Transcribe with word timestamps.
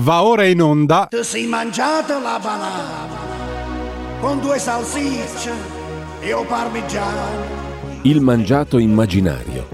Va 0.00 0.22
ora 0.24 0.46
in 0.46 0.62
onda. 0.62 1.06
Ti 1.10 1.22
sei 1.22 1.46
mangiato 1.46 2.18
la 2.18 2.38
banana 2.42 3.10
con 4.20 4.40
due 4.40 4.58
salsicce 4.58 5.52
e 6.18 6.32
o 6.32 6.44
parmigiano. 6.44 8.00
Il 8.02 8.22
mangiato 8.22 8.78
immaginario. 8.78 9.68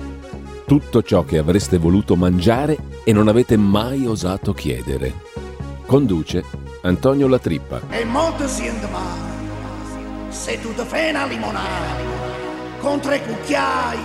Tutto 0.66 1.02
ciò 1.02 1.24
che 1.24 1.38
avreste 1.38 1.78
voluto 1.78 2.16
mangiare 2.16 2.76
e 3.04 3.12
non 3.12 3.28
avete 3.28 3.56
mai 3.56 4.06
osato 4.06 4.52
chiedere. 4.52 5.14
Conduce 5.86 6.44
Antonio 6.82 7.28
Latrippa. 7.28 7.80
E 7.88 8.04
molto 8.04 8.48
siente 8.48 8.88
male 8.88 9.37
se 10.30 10.60
tu 10.60 10.74
ti 10.74 10.82
fai 10.82 11.10
una 11.10 11.26
limonata 11.26 11.94
con 12.80 13.00
tre 13.00 13.22
cucchiai 13.22 13.98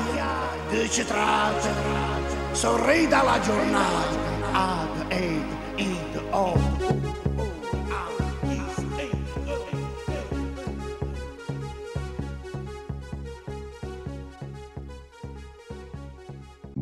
di 0.69 0.89
citrate. 0.91 1.69
Sorridi 2.51 3.07
dalla 3.07 3.39
giornata. 3.39 4.21
Ad, 4.51 5.05
ed. 5.07 5.61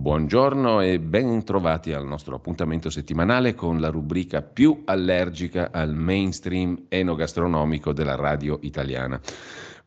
Buongiorno 0.02 0.82
e 0.82 1.00
ben 1.00 1.44
trovati 1.44 1.94
al 1.94 2.06
nostro 2.06 2.36
appuntamento 2.36 2.90
settimanale 2.90 3.54
con 3.54 3.80
la 3.80 3.90
rubrica 3.90 4.42
più 4.42 4.82
allergica 4.86 5.70
al 5.72 5.94
mainstream 5.94 6.88
enogastronomico 6.90 7.94
della 7.94 8.16
radio 8.16 8.58
italiana. 8.62 9.22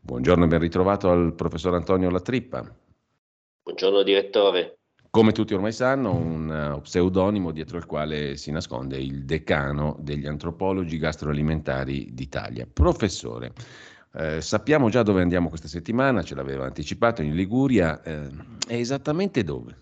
Buongiorno 0.00 0.44
e 0.44 0.46
ben 0.46 0.60
ritrovato 0.60 1.10
al 1.10 1.34
professor 1.34 1.74
Antonio 1.74 2.10
Latrippa. 2.10 2.62
Buongiorno 3.62 4.02
direttore. 4.02 4.78
Come 5.14 5.30
tutti 5.30 5.54
ormai 5.54 5.70
sanno, 5.70 6.12
un 6.12 6.74
uh, 6.74 6.80
pseudonimo 6.80 7.52
dietro 7.52 7.78
il 7.78 7.86
quale 7.86 8.36
si 8.36 8.50
nasconde 8.50 8.96
il 8.96 9.24
decano 9.24 9.94
degli 10.00 10.26
antropologi 10.26 10.98
gastroalimentari 10.98 12.12
d'Italia. 12.12 12.66
Professore, 12.66 13.52
eh, 14.12 14.40
sappiamo 14.40 14.88
già 14.88 15.04
dove 15.04 15.22
andiamo 15.22 15.50
questa 15.50 15.68
settimana, 15.68 16.24
ce 16.24 16.34
l'aveva 16.34 16.64
anticipato 16.64 17.22
in 17.22 17.36
Liguria, 17.36 18.02
eh, 18.02 18.26
è 18.66 18.74
esattamente 18.74 19.44
dove? 19.44 19.76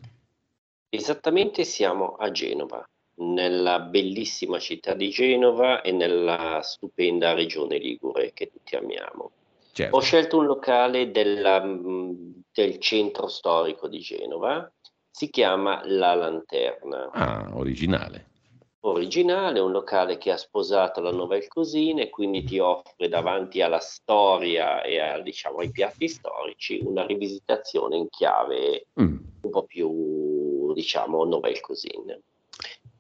Esattamente 0.91 1.65
siamo 1.65 2.17
a 2.17 2.31
Genova, 2.31 2.87
nella 3.15 3.81
bellissima 3.81 4.59
città 4.59 4.93
di 4.93 5.09
Genova 5.09 5.81
e 5.81 5.93
nella 5.93 6.61
stupenda 6.63 7.33
regione 7.33 7.79
Ligure 7.79 8.33
che 8.35 8.51
tutti 8.53 8.77
amiamo. 8.77 9.31
Certo. 9.73 9.97
Ho 9.97 10.01
scelto 10.01 10.37
un 10.37 10.45
locale 10.45 11.11
della, 11.11 11.65
mh, 11.65 12.43
del 12.53 12.79
centro 12.79 13.29
storico 13.29 13.89
di 13.89 14.01
Genova, 14.01 14.71
si 15.15 15.29
chiama 15.29 15.83
La 15.85 16.15
Lanterna. 16.15 17.11
Ah, 17.13 17.51
originale. 17.55 18.31
Originale, 18.85 19.61
un 19.61 19.71
locale 19.71 20.19
che 20.19 20.33
ha 20.33 20.37
sposato 20.37 21.01
la 21.01 21.13
nouvelle 21.13 21.47
cuisine 21.47 22.03
e 22.05 22.11
quindi 22.11 22.43
ti 22.43 22.59
offre 22.59 23.09
davanti 23.09 23.61
alla 23.61 23.79
storia 23.79 24.83
e 24.83 24.99
a, 24.99 25.21
diciamo, 25.21 25.59
ai 25.59 25.71
piatti 25.71 26.09
storici 26.09 26.81
una 26.83 27.07
rivisitazione 27.07 27.97
in 27.97 28.09
chiave 28.09 28.87
Mm, 29.01 29.17
un 29.43 29.51
po' 29.51 29.63
più, 29.65 30.73
diciamo, 30.73 31.25
nouvelle 31.25 31.61
cuisine. 31.61 32.21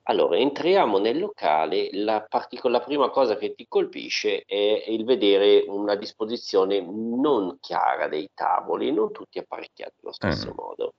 Allora, 0.04 0.36
entriamo 0.36 0.98
nel 0.98 1.18
locale, 1.18 1.88
la, 1.92 2.24
partico- 2.28 2.68
la 2.68 2.80
prima 2.80 3.10
cosa 3.10 3.36
che 3.36 3.54
ti 3.54 3.66
colpisce 3.68 4.42
è 4.46 4.84
il 4.88 5.04
vedere 5.04 5.64
una 5.66 5.94
disposizione 5.96 6.80
non 6.80 7.58
chiara 7.60 8.08
dei 8.08 8.28
tavoli, 8.34 8.92
non 8.92 9.10
tutti 9.12 9.38
apparecchiati 9.38 9.94
allo 10.02 10.12
stesso 10.12 10.48
Ah. 10.50 10.54
modo. 10.56 10.92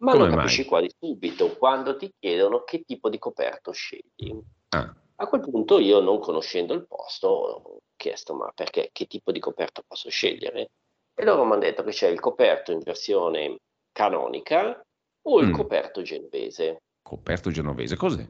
Ma 0.00 0.12
Come 0.12 0.28
lo 0.28 0.36
capisci 0.36 0.60
mai? 0.60 0.68
quasi 0.68 0.90
subito 0.98 1.56
quando 1.56 1.96
ti 1.96 2.10
chiedono 2.18 2.62
che 2.64 2.82
tipo 2.82 3.08
di 3.10 3.18
coperto 3.18 3.70
scegli. 3.72 4.38
Ah, 4.70 4.94
A 5.16 5.26
quel 5.28 5.40
punto 5.42 5.78
io, 5.78 6.00
non 6.00 6.18
conoscendo 6.20 6.72
il 6.72 6.86
posto, 6.86 7.26
ho 7.28 7.78
chiesto 7.96 8.34
ma 8.34 8.50
perché, 8.54 8.88
che 8.92 9.06
tipo 9.06 9.30
di 9.32 9.40
coperto 9.40 9.82
posso 9.86 10.08
scegliere? 10.08 10.70
E 11.14 11.24
loro 11.24 11.44
mi 11.44 11.52
hanno 11.52 11.60
detto 11.60 11.82
che 11.84 11.90
c'è 11.90 12.08
il 12.08 12.18
coperto 12.20 12.72
in 12.72 12.78
versione 12.80 13.58
canonica 13.92 14.80
o 15.26 15.40
il 15.40 15.48
Mm. 15.48 15.52
coperto 15.52 16.00
genovese. 16.02 16.78
coperto 17.02 17.50
genovese, 17.50 17.96
cos'è? 17.96 18.26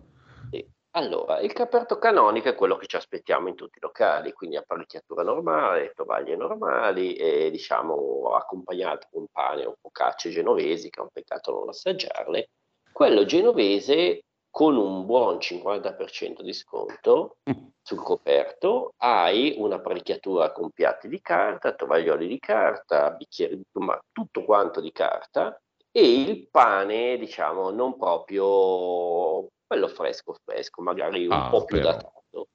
Allora, 0.94 1.38
il 1.38 1.52
coperto 1.52 1.98
canonico 1.98 2.48
è 2.48 2.54
quello 2.56 2.76
che 2.76 2.86
ci 2.86 2.96
aspettiamo 2.96 3.46
in 3.46 3.54
tutti 3.54 3.78
i 3.78 3.80
locali, 3.80 4.32
quindi 4.32 4.56
apparecchiatura 4.56 5.22
normale, 5.22 5.92
tovaglie 5.94 6.34
normali 6.34 7.14
e 7.14 7.48
diciamo 7.52 8.32
accompagnato 8.34 9.06
con 9.12 9.26
pane 9.30 9.66
o 9.66 9.76
focacce 9.80 10.30
genovesi, 10.30 10.90
che 10.90 10.98
è 10.98 11.02
un 11.02 11.10
peccato 11.12 11.52
non 11.52 11.68
assaggiarle. 11.68 12.48
Quello 12.90 13.24
genovese 13.24 14.22
con 14.50 14.76
un 14.76 15.06
buon 15.06 15.36
50% 15.38 16.42
di 16.42 16.52
sconto 16.52 17.36
sul 17.80 18.02
coperto 18.02 18.94
hai 18.96 19.54
un'apparecchiatura 19.58 20.50
con 20.50 20.70
piatti 20.70 21.06
di 21.06 21.20
carta, 21.20 21.72
tovaglioli 21.72 22.26
di 22.26 22.38
carta, 22.40 23.10
bicchieri, 23.12 23.54
insomma 23.54 23.96
tutto 24.10 24.44
quanto 24.44 24.80
di 24.80 24.90
carta 24.90 25.56
e 25.92 26.20
il 26.20 26.48
pane, 26.50 27.16
diciamo, 27.16 27.70
non 27.70 27.96
proprio 27.96 29.49
quello 29.70 29.86
fresco 29.86 30.34
fresco, 30.44 30.82
magari 30.82 31.26
un 31.26 31.32
Ah, 31.32 31.48
po' 31.48 31.64
più 31.64 31.76
però. 31.76 31.92
datato. 31.92 32.48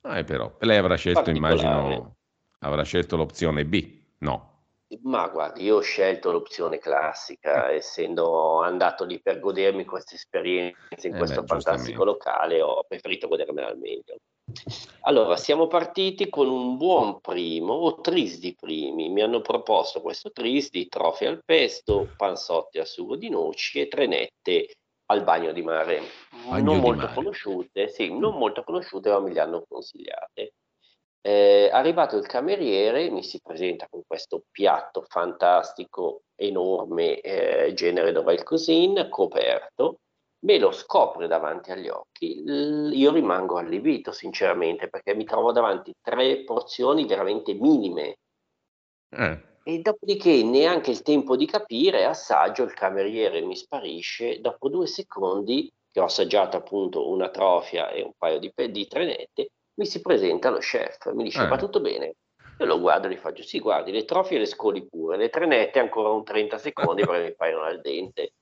Ah, 0.00 0.18
eh, 0.18 0.24
però, 0.24 0.56
lei 0.60 0.78
avrà 0.78 0.94
scelto, 0.94 1.28
immagino, 1.28 2.16
avrà 2.60 2.82
scelto 2.84 3.16
l'opzione 3.16 3.66
B. 3.66 4.00
No. 4.20 4.56
Ma 5.02 5.28
guardi, 5.28 5.64
io 5.64 5.76
ho 5.76 5.80
scelto 5.80 6.32
l'opzione 6.32 6.78
classica, 6.78 7.70
essendo 7.70 8.62
andato 8.62 9.04
lì 9.04 9.20
per 9.20 9.40
godermi 9.40 9.84
questa 9.84 10.14
esperienza 10.14 11.06
in 11.06 11.14
Eh 11.14 11.18
questo 11.18 11.42
beh, 11.42 11.46
fantastico 11.46 12.04
locale, 12.04 12.62
ho 12.62 12.82
preferito 12.88 13.28
godermela 13.28 13.68
al 13.68 13.76
meglio. 13.76 14.16
Allora, 15.02 15.36
siamo 15.36 15.66
partiti 15.66 16.30
con 16.30 16.48
un 16.48 16.78
buon 16.78 17.20
primo, 17.20 17.74
o 17.74 18.00
tris 18.00 18.38
di 18.38 18.54
primi. 18.58 19.10
Mi 19.10 19.20
hanno 19.20 19.42
proposto 19.42 20.00
questo 20.00 20.30
tris 20.30 20.70
di 20.70 20.88
trofe 20.88 21.26
al 21.26 21.42
pesto, 21.44 22.08
panzotti 22.16 22.78
al 22.78 22.86
sugo 22.86 23.16
di 23.16 23.28
noci 23.28 23.80
e 23.80 23.88
trenette 23.88 24.68
al 25.10 25.24
bagno 25.24 25.52
di 25.52 25.62
mare. 25.62 26.02
Bagno 26.48 26.64
non 26.64 26.74
di 26.76 26.80
molto 26.80 27.02
mare. 27.02 27.14
conosciute, 27.14 27.88
sì, 27.88 28.16
non 28.16 28.36
molto 28.36 28.62
conosciute, 28.62 29.10
ma 29.10 29.20
me 29.20 29.32
le 29.32 29.40
hanno 29.40 29.64
consigliate. 29.68 30.52
Eh, 31.20 31.68
arrivato 31.72 32.16
il 32.16 32.26
cameriere, 32.26 33.10
mi 33.10 33.22
si 33.22 33.40
presenta 33.42 33.86
con 33.90 34.02
questo 34.06 34.44
piatto 34.50 35.04
fantastico, 35.08 36.22
enorme, 36.34 37.20
eh, 37.20 37.72
genere 37.74 38.12
nouvelle 38.12 38.44
cuisine, 38.44 39.08
coperto, 39.08 39.98
me 40.40 40.58
lo 40.58 40.70
scopre 40.70 41.26
davanti 41.26 41.72
agli 41.72 41.88
occhi. 41.88 42.42
L- 42.44 42.92
io 42.94 43.12
rimango 43.12 43.58
allibito, 43.58 44.12
sinceramente, 44.12 44.88
perché 44.88 45.14
mi 45.14 45.24
trovo 45.24 45.52
davanti 45.52 45.92
tre 46.00 46.44
porzioni 46.44 47.06
veramente 47.06 47.54
minime. 47.54 48.18
Eh, 49.10 49.47
E 49.68 49.80
dopodiché 49.80 50.42
neanche 50.44 50.90
il 50.90 51.02
tempo 51.02 51.36
di 51.36 51.44
capire, 51.44 52.06
assaggio, 52.06 52.62
il 52.62 52.72
cameriere 52.72 53.42
mi 53.42 53.54
sparisce, 53.54 54.40
dopo 54.40 54.70
due 54.70 54.86
secondi 54.86 55.70
che 55.92 56.00
ho 56.00 56.04
assaggiato 56.04 56.56
appunto 56.56 57.10
una 57.10 57.28
trofia 57.28 57.90
e 57.90 58.00
un 58.00 58.12
paio 58.16 58.38
di, 58.38 58.50
di 58.70 58.86
trenette, 58.86 59.50
mi 59.74 59.84
si 59.84 60.00
presenta 60.00 60.48
lo 60.48 60.56
chef, 60.56 61.12
mi 61.12 61.22
dice 61.22 61.42
Eh. 61.42 61.48
va 61.48 61.58
tutto 61.58 61.82
bene? 61.82 62.14
Io 62.56 62.64
lo 62.64 62.80
guardo 62.80 63.08
e 63.08 63.10
gli 63.10 63.16
faccio 63.16 63.42
sì, 63.42 63.58
guardi, 63.58 63.92
le 63.92 64.06
trofie 64.06 64.38
le 64.38 64.46
scoli 64.46 64.86
pure, 64.86 65.18
le 65.18 65.28
trenette 65.28 65.78
ancora 65.78 66.08
un 66.08 66.24
30 66.24 66.56
secondi 66.56 67.04
perché 67.04 67.24
mi 67.24 67.34
paiono 67.34 67.64
al 67.64 67.82
dente. 67.82 68.32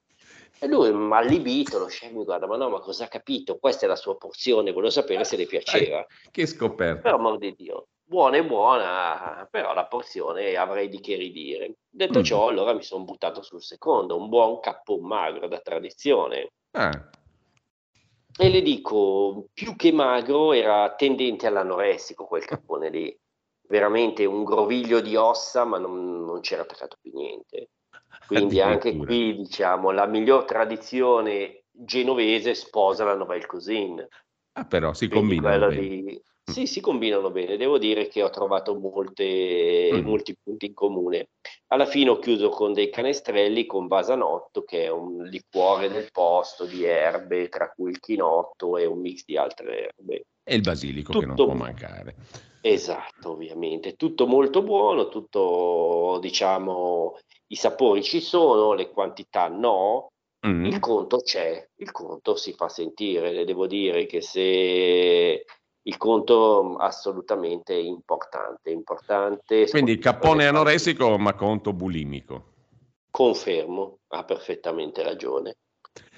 E 0.60 0.68
lui, 0.68 0.90
allibito, 1.12 1.80
lo 1.80 1.86
chef 1.86 2.12
mi 2.12 2.22
guarda, 2.22 2.46
ma 2.46 2.56
no, 2.56 2.68
ma 2.70 2.78
cosa 2.78 3.06
ha 3.06 3.08
capito? 3.08 3.58
Questa 3.58 3.84
è 3.84 3.88
la 3.88 3.96
sua 3.96 4.16
porzione, 4.16 4.70
volevo 4.70 4.90
sapere 4.90 5.24
se 5.24 5.36
le 5.36 5.46
piaceva. 5.50 6.06
che 6.30 6.46
scoperta. 6.46 7.00
Per 7.00 7.14
amor 7.14 7.38
di 7.38 7.52
Dio, 7.52 7.88
buona 8.06 8.36
e 8.38 8.44
buona, 8.46 9.46
però 9.50 9.74
la 9.74 9.86
porzione 9.86 10.56
avrei 10.56 10.88
di 10.88 11.00
che 11.00 11.16
ridire. 11.16 11.74
Detto 11.88 12.20
Mm. 12.20 12.22
ciò, 12.22 12.48
allora 12.48 12.72
mi 12.72 12.82
sono 12.82 13.04
buttato 13.04 13.42
sul 13.42 13.62
secondo, 13.62 14.16
un 14.16 14.28
buon 14.28 14.60
cappon 14.60 15.04
magro 15.06 15.48
da 15.48 15.60
tradizione. 15.60 16.50
Ah, 16.74 17.02
E 18.38 18.48
le 18.50 18.60
dico, 18.62 19.46
più 19.52 19.74
che 19.76 19.92
magro, 19.92 20.52
era 20.52 20.94
tendente 20.94 21.46
all'anoressico 21.46 22.26
quel 22.26 22.44
cappone 22.44 22.90
lì. 22.90 23.18
Veramente 23.68 24.24
un 24.26 24.44
groviglio 24.44 25.00
di 25.00 25.16
ossa, 25.16 25.64
ma 25.64 25.78
non, 25.78 26.24
non 26.24 26.40
c'era 26.40 26.62
attaccato 26.62 26.96
più 27.00 27.12
niente. 27.14 27.70
Quindi 28.26 28.60
anche 28.60 28.96
qui, 28.96 29.34
diciamo, 29.36 29.90
la 29.90 30.06
miglior 30.06 30.44
tradizione 30.44 31.64
genovese 31.70 32.54
sposa 32.54 33.04
la 33.04 33.14
nouvelle 33.14 33.46
cuisine. 33.46 34.08
Ah, 34.54 34.64
però 34.66 34.92
si 34.92 35.08
Quindi 35.08 35.36
combinano 35.36 35.66
quello 35.66 35.70
di- 35.70 36.22
Sì, 36.48 36.66
si 36.66 36.80
combinano 36.80 37.30
bene. 37.32 37.56
Devo 37.56 37.76
dire 37.76 38.06
che 38.06 38.22
ho 38.22 38.30
trovato 38.30 38.74
molte- 38.78 39.90
Mm. 39.92 40.04
molti 40.06 40.36
punti 40.40 40.66
in 40.66 40.74
comune. 40.74 41.30
Alla 41.68 41.86
fine 41.86 42.10
ho 42.10 42.18
chiuso 42.20 42.50
con 42.50 42.72
dei 42.72 42.88
canestrelli 42.88 43.66
con 43.66 43.88
vasanotto, 43.88 44.62
che 44.62 44.84
è 44.84 44.88
un 44.90 45.24
liquore 45.24 45.88
del 45.88 46.08
posto 46.12 46.64
di 46.64 46.84
erbe, 46.84 47.48
tra 47.48 47.68
cui 47.74 47.90
il 47.90 47.98
chinotto 47.98 48.76
e 48.76 48.86
un 48.86 49.00
mix 49.00 49.24
di 49.24 49.36
altre 49.36 49.92
erbe. 49.96 50.26
E 50.44 50.54
il 50.54 50.60
basilico 50.60 51.18
che 51.18 51.26
non 51.26 51.34
Tutto- 51.34 51.48
può 51.50 51.58
mancare. 51.58 52.14
Esatto, 52.60 53.30
ovviamente. 53.32 53.94
Tutto 53.96 54.26
molto 54.28 54.62
buono, 54.62 55.08
tutto, 55.08 56.18
diciamo, 56.20 57.18
i 57.48 57.56
sapori 57.56 58.02
ci 58.04 58.20
sono, 58.20 58.72
le 58.72 58.90
quantità 58.90 59.48
no. 59.48 60.12
Mm. 60.46 60.64
Il 60.66 60.78
conto 60.78 61.18
c'è, 61.18 61.66
il 61.76 61.90
conto 61.90 62.36
si 62.36 62.52
fa 62.52 62.68
sentire, 62.68 63.44
devo 63.44 63.66
dire 63.66 64.06
che 64.06 64.20
se 64.20 65.44
il 65.86 65.96
conto 65.96 66.76
assolutamente 66.76 67.74
importante, 67.74 68.70
importante. 68.70 69.68
Quindi 69.68 69.98
cappone 69.98 70.46
anoressico 70.46 71.16
ma 71.16 71.34
conto 71.34 71.72
bulimico. 71.72 72.54
Confermo, 73.10 74.00
ha 74.08 74.24
perfettamente 74.24 75.02
ragione. 75.02 75.56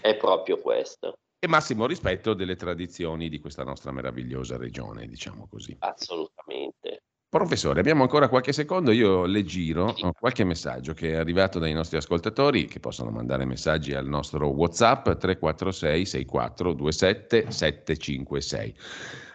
È 0.01 0.17
proprio 0.17 0.59
questo. 0.59 1.19
E 1.39 1.47
massimo 1.47 1.87
rispetto 1.87 2.35
delle 2.35 2.57
tradizioni 2.57 3.29
di 3.29 3.39
questa 3.39 3.63
nostra 3.63 3.93
meravigliosa 3.93 4.57
regione, 4.57 5.07
diciamo 5.07 5.47
così. 5.49 5.77
Assolutamente. 5.79 7.03
Professore, 7.29 7.81
abbiamo 7.81 8.03
ancora 8.03 8.31
qualche 8.31 8.55
secondo, 8.55 8.91
io 8.91 9.27
le 9.27 9.45
giro 9.45 9.95
qualche 10.19 10.45
messaggio 10.45 10.95
che 10.95 11.11
è 11.11 11.17
arrivato 11.17 11.59
dai 11.59 11.75
nostri 11.75 11.99
ascoltatori 11.99 12.65
che 12.65 12.81
possono 12.81 13.11
mandare 13.11 13.45
messaggi 13.45 13.93
al 13.93 14.07
nostro 14.07 14.49
WhatsApp 14.49 15.11
346 15.11 16.07
6427 16.07 17.51
756. 17.51 18.75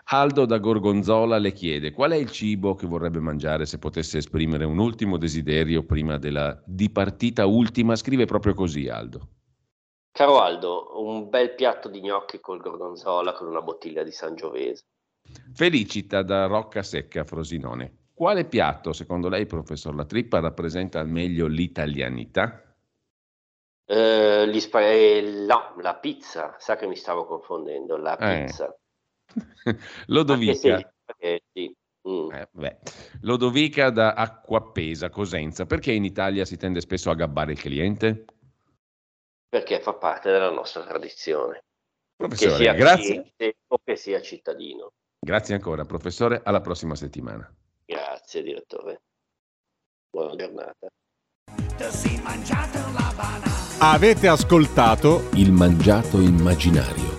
Aldo 0.05 0.45
da 0.45 0.57
Gorgonzola 0.57 1.37
le 1.37 1.53
chiede 1.53 1.91
qual 1.91 2.11
è 2.11 2.15
il 2.15 2.29
cibo 2.29 2.75
che 2.75 2.85
vorrebbe 2.85 3.19
mangiare 3.19 3.65
se 3.65 3.79
potesse 3.79 4.17
esprimere 4.17 4.65
un 4.65 4.77
ultimo 4.77 5.17
desiderio 5.17 5.83
prima 5.83 6.17
della 6.17 6.61
dipartita 6.65 7.45
ultima. 7.45 7.95
Scrive 7.95 8.25
proprio 8.25 8.53
così 8.53 8.87
Aldo. 8.89 9.27
Caro 10.11 10.41
Aldo, 10.41 11.01
un 11.01 11.29
bel 11.29 11.55
piatto 11.55 11.89
di 11.89 12.01
gnocchi 12.01 12.39
col 12.39 12.61
gorgonzola 12.61 13.33
con 13.33 13.47
una 13.47 13.61
bottiglia 13.61 14.03
di 14.03 14.11
Sangiovese. 14.11 14.83
Felicita 15.53 16.21
da 16.21 16.45
Rocca 16.45 16.83
Secca 16.83 17.23
Frosinone. 17.23 18.09
Quale 18.13 18.45
piatto, 18.45 18.93
secondo 18.93 19.27
lei, 19.27 19.47
professor 19.47 19.95
La 19.95 20.05
Trippa, 20.05 20.39
rappresenta 20.39 20.99
al 20.99 21.09
meglio 21.09 21.47
l'italianità? 21.47 22.61
Eh, 23.85 24.59
spa- 24.59 24.81
eh, 24.81 25.45
no, 25.47 25.73
la 25.81 25.95
pizza, 25.95 26.55
sa 26.59 26.75
che 26.75 26.85
mi 26.85 26.95
stavo 26.95 27.25
confondendo, 27.25 27.97
la 27.97 28.15
eh. 28.17 28.43
pizza. 28.43 28.77
Lodovica. 30.07 30.93
Sì. 31.51 31.75
Mm. 32.07 32.31
Eh, 32.31 32.79
Lodovica 33.21 33.89
da 33.89 34.13
Acquapesa, 34.13 35.09
Cosenza. 35.09 35.65
Perché 35.65 35.91
in 35.91 36.03
Italia 36.03 36.45
si 36.45 36.57
tende 36.57 36.81
spesso 36.81 37.09
a 37.09 37.15
gabbare 37.15 37.53
il 37.53 37.59
cliente? 37.59 38.25
Perché 39.47 39.79
fa 39.79 39.93
parte 39.93 40.31
della 40.31 40.49
nostra 40.49 40.83
tradizione. 40.83 41.63
Professore, 42.15 42.51
che 42.51 42.57
sia 42.57 42.73
grazie. 42.73 43.33
o 43.67 43.79
che 43.83 43.95
sia 43.95 44.21
cittadino. 44.21 44.91
Grazie 45.19 45.55
ancora, 45.55 45.85
professore. 45.85 46.41
Alla 46.43 46.61
prossima 46.61 46.95
settimana. 46.95 47.49
Grazie, 47.85 48.43
direttore. 48.43 49.01
Buona 50.09 50.35
giornata. 50.35 50.87
Avete 53.79 54.27
ascoltato 54.27 55.29
Il 55.33 55.51
mangiato 55.51 56.19
immaginario 56.19 57.12